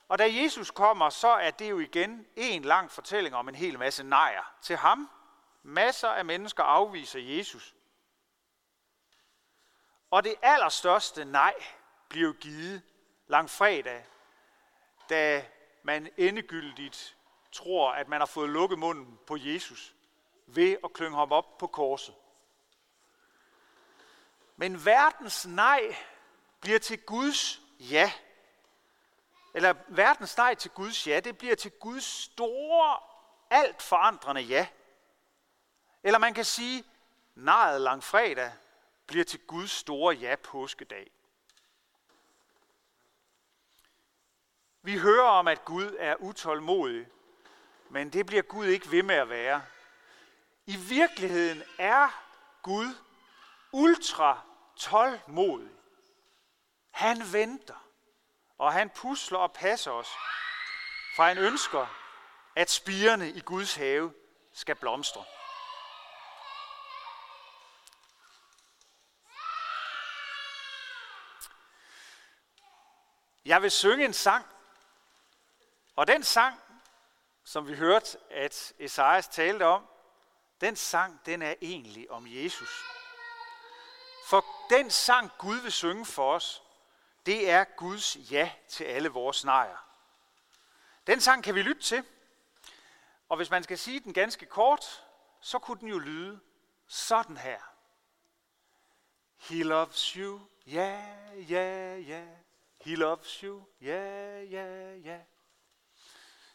Og 0.08 0.20
da 0.20 0.34
Jesus 0.34 0.72
kommer, 0.72 1.10
så 1.10 1.28
er 1.28 1.52
det 1.52 1.70
jo 1.70 1.80
igen 1.80 2.28
en 2.36 2.66
lang 2.66 2.92
fortælling 2.92 3.36
om 3.36 3.50
en 3.50 3.56
hel 3.56 3.80
masse 3.80 4.04
nejer 4.04 4.54
til 4.62 4.78
ham. 4.78 5.10
Masser 5.64 6.10
af 6.10 6.26
mennesker 6.26 6.64
afviser 6.64 7.20
Jesus. 7.20 7.76
Og 10.12 10.24
det 10.24 10.36
allerstørste 10.42 11.26
nej 11.26 11.54
bliver 12.10 12.34
givet 12.34 12.82
langfredag, 13.28 14.06
da 15.10 15.46
man 15.84 16.10
endegyldigt 16.18 17.16
tror, 17.52 17.92
at 17.92 18.08
man 18.08 18.22
har 18.22 18.26
fået 18.26 18.50
lukket 18.50 18.80
munden 18.80 19.20
på 19.28 19.38
Jesus 19.40 19.96
ved 20.48 20.78
at 20.84 20.94
klynge 20.94 21.18
ham 21.18 21.32
op 21.32 21.58
på 21.58 21.68
korset. 21.68 22.16
Men 24.56 24.86
verdens 24.86 25.48
nej 25.48 25.96
bliver 26.60 26.80
til 26.80 27.00
Guds 27.00 27.62
ja. 27.80 28.12
Eller 29.56 29.74
verdens 29.88 30.38
nej 30.38 30.56
til 30.56 30.72
Guds 30.72 31.08
ja, 31.08 31.20
det 31.20 31.38
bliver 31.38 31.56
til 31.56 31.72
Guds 31.72 32.04
store, 32.04 33.00
alt 33.50 33.82
forandrende 33.82 34.42
ja. 34.42 34.68
Eller 36.04 36.20
man 36.20 36.34
kan 36.34 36.46
sige, 36.46 36.84
nejet 37.36 37.82
langfredag 37.82 38.54
bliver 39.08 39.26
til 39.26 39.40
Guds 39.40 39.72
store 39.72 40.16
ja 40.16 40.36
påskedag. 40.36 41.12
Vi 44.82 44.98
hører 44.98 45.28
om, 45.28 45.48
at 45.48 45.66
Gud 45.66 45.96
er 46.00 46.16
utålmodig, 46.16 47.08
men 47.90 48.14
det 48.14 48.26
bliver 48.26 48.44
Gud 48.44 48.66
ikke 48.66 48.92
ved 48.92 49.04
med 49.04 49.16
at 49.16 49.30
være. 49.30 49.64
I 50.66 50.76
virkeligheden 50.76 51.64
er 51.78 52.24
Gud 52.62 52.96
ultra 53.72 54.42
tålmodig. 54.76 55.72
Han 56.92 57.34
venter, 57.34 57.85
og 58.58 58.74
han 58.74 58.90
pusler 58.90 59.40
og 59.40 59.54
passer 59.54 59.92
os, 59.92 60.10
for 61.16 61.24
han 61.24 61.38
ønsker, 61.38 61.88
at 62.56 62.72
spirene 62.72 63.30
i 63.30 63.40
Guds 63.40 63.76
have 63.76 64.14
skal 64.54 64.76
blomstre. 64.76 65.26
Jeg 73.46 73.62
vil 73.62 73.72
synge 73.72 74.06
en 74.06 74.14
sang, 74.14 74.46
og 75.96 76.08
den 76.08 76.24
sang, 76.24 76.62
som 77.44 77.68
vi 77.68 77.76
hørte, 77.76 78.18
at 78.32 78.74
Esajas 78.80 79.28
talte 79.28 79.66
om, 79.66 79.88
den 80.62 80.76
sang, 80.76 81.26
den 81.26 81.42
er 81.42 81.56
egentlig 81.62 82.12
om 82.12 82.26
Jesus. 82.28 82.84
For 84.28 84.46
den 84.70 84.92
sang, 84.92 85.32
Gud 85.38 85.56
vil 85.56 85.72
synge 85.72 86.06
for 86.06 86.34
os, 86.34 86.64
det 87.26 87.50
er 87.50 87.64
Guds 87.64 88.18
ja 88.32 88.52
til 88.68 88.84
alle 88.84 89.10
vores 89.10 89.46
nejer. 89.46 89.78
Den 91.08 91.22
sang 91.22 91.44
kan 91.44 91.56
vi 91.56 91.62
lytte 91.62 91.82
til, 91.82 92.04
og 93.30 93.38
hvis 93.38 93.50
man 93.50 93.64
skal 93.64 93.78
sige 93.78 94.00
den 94.00 94.14
ganske 94.14 94.46
kort, 94.46 95.04
så 95.42 95.60
kunne 95.60 95.80
den 95.80 95.88
jo 95.88 96.00
lyde 96.00 96.40
sådan 96.88 97.38
her. 97.38 97.60
He 99.38 99.64
loves 99.64 100.04
you, 100.04 100.40
yeah, 100.68 101.04
yeah, 101.52 102.02
yeah. 102.10 102.28
He 102.82 102.96
loves 102.96 103.40
you, 103.40 103.64
yeah, 103.82 104.44
yeah, 104.54 105.06
yeah. 105.06 105.22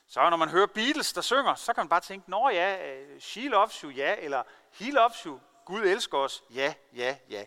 Så 0.06 0.30
når 0.30 0.36
man 0.36 0.48
hører 0.48 0.66
Beatles, 0.66 1.12
der 1.12 1.20
synger, 1.20 1.54
så 1.54 1.72
kan 1.72 1.80
man 1.80 1.88
bare 1.88 2.00
tænke, 2.00 2.30
nå 2.30 2.48
ja, 2.48 2.92
øh, 2.92 3.20
she 3.20 3.48
loves 3.48 3.74
you, 3.80 3.90
ja, 3.90 4.16
eller 4.18 4.42
he 4.72 4.90
loves 4.90 5.18
you, 5.22 5.40
Gud 5.64 5.80
elsker 5.80 6.18
os, 6.18 6.44
ja, 6.50 6.74
ja, 6.92 7.16
ja. 7.28 7.44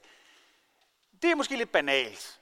Det 1.22 1.32
er 1.32 1.36
måske 1.36 1.56
lidt 1.56 1.72
banalt, 1.72 2.42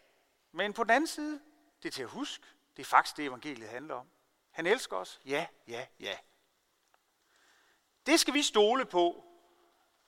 men 0.51 0.73
på 0.73 0.83
den 0.83 0.91
anden 0.91 1.07
side, 1.07 1.41
det 1.83 1.87
er 1.87 1.91
til 1.91 2.03
at 2.03 2.09
huske, 2.09 2.45
det 2.77 2.81
er 2.81 2.87
faktisk 2.87 3.17
det, 3.17 3.25
evangeliet 3.25 3.69
handler 3.69 3.95
om. 3.95 4.07
Han 4.51 4.65
elsker 4.65 4.97
os, 4.97 5.21
ja, 5.25 5.47
ja, 5.67 5.87
ja. 5.99 6.17
Det 8.05 8.19
skal 8.19 8.33
vi 8.33 8.41
stole 8.41 8.85
på. 8.85 9.25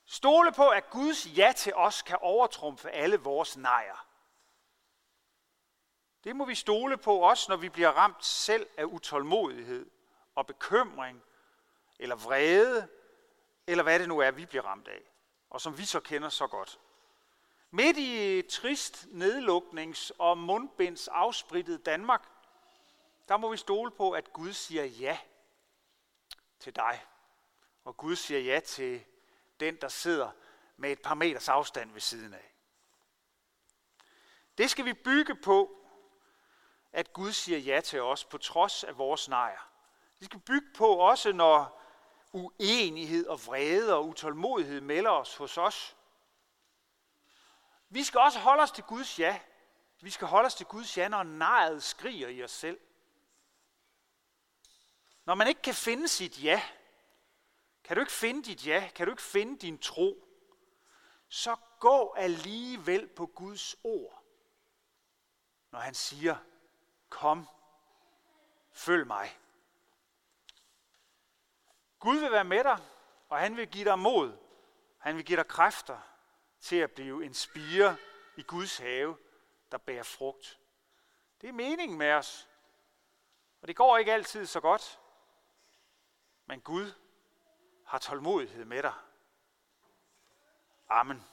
Stole 0.06 0.52
på, 0.52 0.70
at 0.70 0.90
Guds 0.90 1.38
ja 1.38 1.54
til 1.58 1.74
os 1.76 2.02
kan 2.02 2.18
overtrumfe 2.22 2.90
alle 2.90 3.18
vores 3.18 3.58
nejer. 3.58 4.08
Det 6.24 6.36
må 6.36 6.46
vi 6.46 6.56
stole 6.56 6.98
på 6.98 7.18
også, 7.18 7.52
når 7.52 7.58
vi 7.58 7.70
bliver 7.70 7.90
ramt 7.90 8.26
selv 8.26 8.68
af 8.78 8.84
utålmodighed 8.84 9.90
og 10.36 10.48
bekymring, 10.48 11.24
eller 12.00 12.16
vrede, 12.16 12.88
eller 13.68 13.84
hvad 13.84 14.00
det 14.00 14.08
nu 14.08 14.20
er, 14.20 14.32
vi 14.32 14.46
bliver 14.46 14.66
ramt 14.66 14.88
af, 14.88 15.02
og 15.50 15.62
som 15.62 15.78
vi 15.78 15.86
så 15.86 16.00
kender 16.00 16.30
så 16.30 16.48
godt. 16.48 16.80
Midt 17.76 17.98
i 17.98 18.42
trist 18.42 19.08
nedluknings- 19.12 20.12
og 20.18 20.38
mundbinds 20.38 21.08
afsprittet 21.08 21.86
Danmark, 21.86 22.30
der 23.28 23.38
må 23.38 23.52
vi 23.52 23.58
stole 23.58 23.92
på, 23.92 24.12
at 24.12 24.34
Gud 24.34 24.54
siger 24.54 24.84
ja 24.84 25.18
til 26.60 26.76
dig. 26.76 27.06
Og 27.84 27.98
Gud 27.98 28.16
siger 28.16 28.40
ja 28.40 28.60
til 28.60 29.04
den, 29.60 29.76
der 29.76 29.88
sidder 29.88 30.32
med 30.78 30.92
et 30.92 31.02
par 31.02 31.14
meters 31.14 31.50
afstand 31.50 31.92
ved 31.92 32.02
siden 32.02 32.34
af. 32.34 32.54
Det 34.58 34.70
skal 34.70 34.86
vi 34.86 34.94
bygge 34.94 35.36
på, 35.36 35.86
at 36.92 37.14
Gud 37.14 37.32
siger 37.32 37.58
ja 37.58 37.82
til 37.82 38.02
os 38.02 38.26
på 38.26 38.38
trods 38.38 38.84
af 38.84 38.98
vores 38.98 39.30
nejer. 39.30 39.70
Vi 40.20 40.26
skal 40.26 40.40
bygge 40.40 40.68
på 40.76 40.88
også, 40.88 41.32
når 41.32 41.82
uenighed 42.32 43.28
og 43.28 43.46
vrede 43.46 43.96
og 43.96 44.08
utålmodighed 44.08 44.82
melder 44.82 45.12
os 45.12 45.36
hos 45.36 45.58
os. 45.58 45.96
Vi 47.94 48.04
skal 48.04 48.20
også 48.20 48.40
holde 48.40 48.64
os 48.64 48.72
til 48.72 48.84
Guds 48.84 49.20
ja. 49.20 49.40
Vi 50.02 50.10
skal 50.10 50.28
holde 50.28 50.46
os 50.46 50.56
til 50.56 50.66
Guds 50.66 50.98
ja, 50.98 51.08
når 51.08 51.24
nejet 51.24 51.84
skriger 51.84 52.28
i 52.28 52.44
os 52.44 52.52
selv. 52.52 52.80
Når 55.26 55.36
man 55.36 55.48
ikke 55.48 55.62
kan 55.62 55.74
finde 55.74 56.08
sit 56.08 56.44
ja, 56.44 56.64
kan 57.84 57.96
du 57.96 58.02
ikke 58.02 58.12
finde 58.12 58.44
dit 58.44 58.68
ja, 58.68 58.90
kan 58.96 59.08
du 59.08 59.12
ikke 59.12 59.24
finde 59.24 59.58
din 59.58 59.78
tro, 59.78 60.28
så 61.30 61.56
gå 61.80 62.14
alligevel 62.14 63.08
på 63.08 63.26
Guds 63.26 63.76
ord, 63.84 64.24
når 65.72 65.80
han 65.80 65.94
siger, 65.94 66.36
kom, 67.10 67.48
følg 68.72 69.08
mig. 69.08 69.40
Gud 72.00 72.18
vil 72.18 72.32
være 72.32 72.44
med 72.44 72.64
dig, 72.64 72.78
og 73.30 73.40
han 73.40 73.58
vil 73.58 73.68
give 73.68 73.86
dig 73.86 74.00
mod. 74.00 74.38
Han 74.98 75.16
vil 75.16 75.26
give 75.26 75.38
dig 75.38 75.48
kræfter 75.48 76.13
til 76.64 76.76
at 76.76 76.92
blive 76.92 77.26
en 77.26 77.34
spire 77.34 77.98
i 78.36 78.42
Guds 78.42 78.78
have, 78.78 79.18
der 79.72 79.78
bærer 79.78 80.04
frugt. 80.04 80.60
Det 81.42 81.50
er 81.50 81.54
meningen 81.54 81.98
med 81.98 82.12
os. 82.12 82.48
Og 83.62 83.68
det 83.68 83.76
går 83.76 83.98
ikke 83.98 84.14
altid 84.14 84.46
så 84.46 84.60
godt. 84.60 85.00
Men 86.46 86.62
Gud 86.62 86.92
har 87.86 87.98
tålmodighed 87.98 88.66
med 88.66 88.84
dig. 88.84 88.94
Amen. 90.90 91.24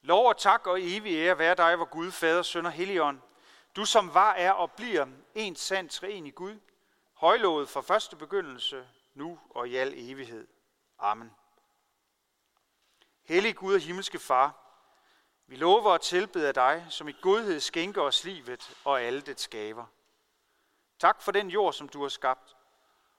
Lov 0.00 0.28
og 0.28 0.38
tak 0.38 0.66
og 0.66 0.82
evig 0.82 1.14
ære 1.14 1.38
være 1.38 1.54
dig, 1.54 1.76
hvor 1.76 1.84
Gud, 1.84 2.10
Fader, 2.10 2.42
Søn 2.42 2.66
og 2.66 2.72
Helligånd, 2.72 3.20
du 3.78 3.84
som 3.84 4.14
var, 4.14 4.32
er 4.32 4.52
og 4.52 4.72
bliver 4.72 5.06
en 5.34 5.56
sand 5.56 5.88
træen 5.88 6.26
i 6.26 6.30
Gud, 6.30 6.58
højlovet 7.14 7.68
fra 7.68 7.80
første 7.80 8.16
begyndelse, 8.16 8.88
nu 9.14 9.38
og 9.50 9.68
i 9.68 9.76
al 9.76 9.92
evighed. 9.96 10.46
Amen. 10.98 11.32
Hellig 13.24 13.56
Gud 13.56 13.74
og 13.74 13.80
himmelske 13.80 14.18
Far, 14.18 14.56
vi 15.46 15.56
lover 15.56 15.90
at 15.90 16.00
tilbede 16.00 16.52
dig, 16.52 16.86
som 16.90 17.08
i 17.08 17.14
godhed 17.22 17.60
skænker 17.60 18.02
os 18.02 18.24
livet 18.24 18.76
og 18.84 19.02
alle 19.02 19.20
det 19.20 19.40
skaber. 19.40 19.86
Tak 20.98 21.22
for 21.22 21.32
den 21.32 21.50
jord, 21.50 21.72
som 21.72 21.88
du 21.88 22.02
har 22.02 22.08
skabt, 22.08 22.56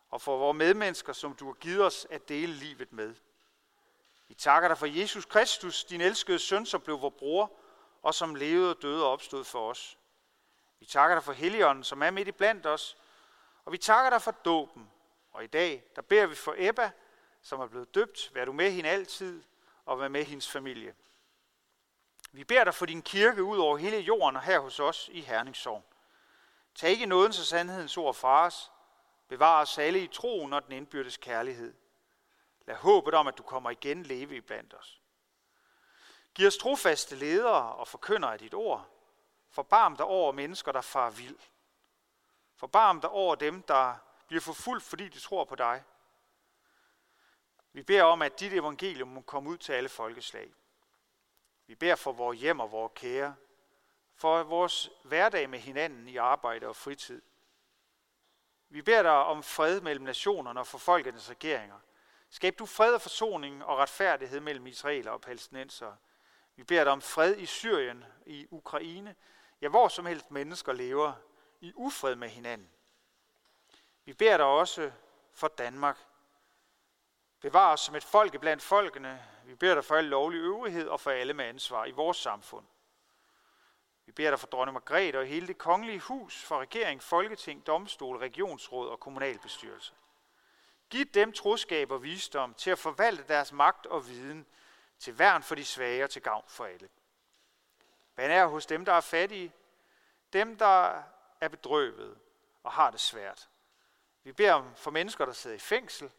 og 0.09 0.21
for 0.21 0.37
vores 0.37 0.57
medmennesker, 0.57 1.13
som 1.13 1.35
du 1.35 1.45
har 1.45 1.53
givet 1.53 1.85
os 1.85 2.07
at 2.09 2.29
dele 2.29 2.53
livet 2.53 2.93
med. 2.93 3.15
Vi 4.27 4.33
takker 4.33 4.67
dig 4.67 4.77
for 4.77 4.85
Jesus 4.85 5.25
Kristus, 5.25 5.83
din 5.83 6.01
elskede 6.01 6.39
søn, 6.39 6.65
som 6.65 6.81
blev 6.81 7.01
vor 7.01 7.09
bror, 7.09 7.51
og 8.01 8.13
som 8.13 8.35
levede 8.35 8.75
og 8.75 8.81
døde 8.81 9.05
og 9.05 9.11
opstod 9.11 9.43
for 9.43 9.69
os. 9.69 9.99
Vi 10.79 10.85
takker 10.85 11.15
dig 11.15 11.23
for 11.23 11.33
Helligånden, 11.33 11.83
som 11.83 12.03
er 12.03 12.11
midt 12.11 12.27
i 12.27 12.31
blandt 12.31 12.65
os, 12.65 12.97
og 13.65 13.71
vi 13.71 13.77
takker 13.77 14.09
dig 14.09 14.21
for 14.21 14.31
dåben. 14.31 14.91
Og 15.31 15.43
i 15.43 15.47
dag, 15.47 15.83
der 15.95 16.01
beder 16.01 16.25
vi 16.25 16.35
for 16.35 16.55
Ebba, 16.57 16.91
som 17.41 17.59
er 17.59 17.67
blevet 17.67 17.95
døbt. 17.95 18.31
Vær 18.33 18.45
du 18.45 18.53
med 18.53 18.71
hende 18.71 18.89
altid, 18.89 19.43
og 19.85 19.99
vær 19.99 20.07
med 20.07 20.25
hendes 20.25 20.49
familie. 20.49 20.95
Vi 22.31 22.43
beder 22.43 22.63
dig 22.63 22.73
for 22.73 22.85
din 22.85 23.01
kirke 23.01 23.43
ud 23.43 23.57
over 23.57 23.77
hele 23.77 23.97
jorden 23.97 24.35
og 24.35 24.41
her 24.41 24.59
hos 24.59 24.79
os 24.79 25.09
i 25.11 25.21
Herningssorg. 25.21 25.83
Tag 26.75 26.89
ikke 26.89 27.05
nådens 27.05 27.39
og 27.39 27.45
sandhedens 27.45 27.97
ord 27.97 28.13
fra 28.13 28.45
os. 28.45 28.71
Bevar 29.27 29.61
os 29.61 29.77
alle 29.77 29.99
i 29.99 30.07
troen 30.07 30.53
og 30.53 30.65
den 30.65 30.71
indbyrdes 30.71 31.17
kærlighed. 31.17 31.73
Lad 32.65 32.75
håbet 32.75 33.13
om, 33.13 33.27
at 33.27 33.37
du 33.37 33.43
kommer 33.43 33.69
igen 33.69 34.03
leve 34.03 34.35
i 34.35 34.41
blandt 34.41 34.73
os. 34.73 35.01
Giv 36.35 36.47
os 36.47 36.57
trofaste 36.57 37.15
ledere 37.15 37.73
og 37.75 37.87
forkynder 37.87 38.27
af 38.29 38.39
dit 38.39 38.53
ord. 38.53 38.98
Forbarm 39.49 39.95
dig 39.95 40.05
over 40.05 40.31
mennesker, 40.31 40.71
der 40.71 40.81
far 40.81 41.09
vild. 41.09 41.37
Forbarm 42.55 43.01
dig 43.01 43.09
over 43.09 43.35
dem, 43.35 43.61
der 43.61 43.95
bliver 44.27 44.41
forfulgt, 44.41 44.83
fordi 44.83 45.07
de 45.09 45.19
tror 45.19 45.43
på 45.43 45.55
dig. 45.55 45.83
Vi 47.71 47.83
beder 47.83 48.03
om, 48.03 48.21
at 48.21 48.39
dit 48.39 48.53
evangelium 48.53 49.07
må 49.07 49.21
komme 49.21 49.49
ud 49.49 49.57
til 49.57 49.73
alle 49.73 49.89
folkeslag. 49.89 50.53
Vi 51.67 51.75
beder 51.75 51.95
for 51.95 52.11
vores 52.11 52.39
hjem 52.39 52.59
og 52.59 52.71
vores 52.71 52.91
kære, 52.95 53.35
for 54.15 54.43
vores 54.43 54.89
hverdag 55.03 55.49
med 55.49 55.59
hinanden 55.59 56.07
i 56.07 56.17
arbejde 56.17 56.67
og 56.67 56.75
fritid. 56.75 57.21
Vi 58.69 58.81
beder 58.81 59.03
dig 59.03 59.11
om 59.11 59.43
fred 59.43 59.81
mellem 59.81 60.05
nationerne 60.05 60.59
og 60.59 60.67
for 60.67 60.77
folkenes 60.77 61.29
regeringer. 61.29 61.79
Skab 62.29 62.59
du 62.59 62.65
fred 62.65 62.93
og 62.93 63.01
forsoning 63.01 63.65
og 63.65 63.77
retfærdighed 63.77 64.39
mellem 64.39 64.67
israeler 64.67 65.11
og 65.11 65.21
palæstinenser. 65.21 65.95
Vi 66.55 66.63
beder 66.63 66.83
dig 66.83 66.93
om 66.93 67.01
fred 67.01 67.37
i 67.37 67.45
Syrien, 67.45 68.05
i 68.25 68.47
Ukraine, 68.51 69.15
ja 69.61 69.67
hvor 69.67 69.87
som 69.87 70.05
helst 70.05 70.31
mennesker 70.31 70.73
lever 70.73 71.13
i 71.61 71.73
ufred 71.75 72.15
med 72.15 72.29
hinanden. 72.29 72.69
Vi 74.05 74.13
beder 74.13 74.37
dig 74.37 74.45
også 74.45 74.91
for 75.33 75.47
Danmark. 75.47 75.97
Bevar 77.41 77.73
os 77.73 77.79
som 77.79 77.95
et 77.95 78.03
folk 78.03 78.39
blandt 78.39 78.63
folkene. 78.63 79.25
Vi 79.45 79.55
beder 79.55 79.73
dig 79.73 79.85
for 79.85 79.95
al 79.95 80.05
lovlig 80.05 80.37
øvrighed 80.37 80.87
og 80.87 80.99
for 80.99 81.11
alle 81.11 81.33
med 81.33 81.45
ansvar 81.45 81.85
i 81.85 81.91
vores 81.91 82.17
samfund. 82.17 82.65
Vi 84.05 84.11
beder 84.11 84.29
dig 84.29 84.39
for 84.39 84.47
dronning 84.47 84.73
Margrethe 84.73 85.19
og 85.19 85.25
hele 85.25 85.47
det 85.47 85.57
kongelige 85.57 85.99
hus, 85.99 86.43
for 86.43 86.59
regering, 86.59 87.03
folketing, 87.03 87.67
domstol, 87.67 88.17
regionsråd 88.17 88.89
og 88.89 88.99
kommunalbestyrelse. 88.99 89.93
Giv 90.89 91.05
dem 91.05 91.33
troskab 91.33 91.91
og 91.91 92.03
visdom 92.03 92.53
til 92.53 92.71
at 92.71 92.79
forvalte 92.79 93.23
deres 93.27 93.51
magt 93.51 93.85
og 93.85 94.07
viden 94.07 94.45
til 94.99 95.19
værn 95.19 95.43
for 95.43 95.55
de 95.55 95.65
svage 95.65 96.03
og 96.03 96.09
til 96.09 96.21
gavn 96.21 96.45
for 96.47 96.65
alle. 96.65 96.89
Hvad 98.19 98.29
er 98.29 98.45
hos 98.45 98.65
dem, 98.65 98.85
der 98.85 98.93
er 98.93 99.01
fattige, 99.01 99.53
dem, 100.33 100.57
der 100.57 101.03
er 101.41 101.47
bedrøvet 101.47 102.17
og 102.63 102.71
har 102.71 102.91
det 102.91 102.99
svært. 102.99 103.49
Vi 104.23 104.31
beder 104.31 104.53
om 104.53 104.75
for 104.75 104.91
mennesker, 104.91 105.25
der 105.25 105.33
sidder 105.33 105.55
i 105.55 105.59
fængsel, 105.59 106.11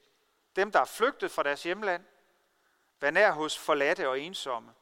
dem, 0.56 0.72
der 0.72 0.80
er 0.80 0.84
flygtet 0.84 1.30
fra 1.30 1.42
deres 1.42 1.62
hjemland, 1.62 2.04
Vær 3.00 3.10
nær 3.10 3.30
hos 3.30 3.58
forladte 3.58 4.08
og 4.08 4.20
ensomme. 4.20 4.74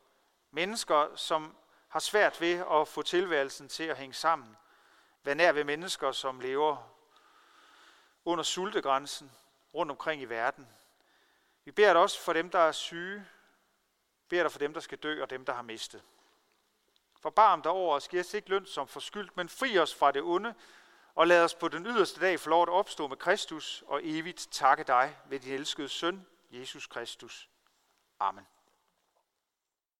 Mennesker, 0.51 1.17
som 1.17 1.57
har 1.89 2.01
svært 2.01 2.41
ved 2.41 2.65
at 2.71 2.89
få 2.89 3.03
tilværelsen 3.03 3.69
til 3.69 3.85
at 3.85 3.97
hænge 3.97 4.15
sammen. 4.15 4.57
Vær 5.23 5.35
nær 5.35 5.53
ved 5.53 5.65
mennesker, 5.65 6.13
som 6.13 6.41
lever 6.41 6.91
under 8.25 8.45
sultegrænsen 8.45 9.33
rundt 9.75 9.91
omkring 9.91 10.23
i 10.23 10.25
verden. 10.25 10.69
Vi 11.65 11.71
beder 11.71 11.93
dig 11.93 12.03
også 12.03 12.21
for 12.21 12.33
dem, 12.33 12.51
der 12.51 12.59
er 12.59 12.73
syge. 12.73 13.19
Vi 14.23 14.27
beder 14.29 14.43
dig 14.43 14.53
for 14.53 14.59
dem, 14.59 14.75
der 14.75 14.81
skal 14.81 14.99
dø, 14.99 15.23
og 15.23 15.31
dem, 15.31 15.45
der 15.45 15.53
har 15.53 15.63
mistet. 15.63 16.03
Forbarm 17.21 17.63
dig 17.63 17.73
over 17.73 17.97
os, 17.97 18.09
giv 18.09 18.21
os 18.21 18.35
ikke 18.35 18.51
løn 18.51 18.67
som 18.67 18.89
forskyldt, 18.89 19.37
men 19.37 19.49
fri 19.49 19.79
os 19.79 19.95
fra 19.95 20.13
det 20.13 20.23
onde, 20.23 20.55
og 21.15 21.27
lad 21.27 21.45
os 21.45 21.55
på 21.55 21.69
den 21.69 21.87
yderste 21.87 22.21
dag 22.21 22.41
få 22.41 22.51
lov 22.51 22.63
at 22.63 22.69
opstå 22.69 23.09
med 23.09 23.17
Kristus 23.17 23.85
og 23.87 24.01
evigt 24.05 24.49
takke 24.51 24.85
dig 24.85 25.17
ved 25.29 25.41
din 25.41 25.53
elskede 25.53 25.89
søn, 25.89 26.27
Jesus 26.51 26.87
Kristus. 26.87 27.49
Amen. 28.21 28.47